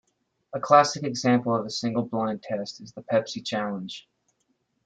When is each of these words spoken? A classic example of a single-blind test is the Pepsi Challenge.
A 0.51 0.59
classic 0.59 1.03
example 1.03 1.53
of 1.53 1.63
a 1.63 1.69
single-blind 1.69 2.41
test 2.41 2.81
is 2.81 2.91
the 2.91 3.03
Pepsi 3.03 3.45
Challenge. 3.45 4.09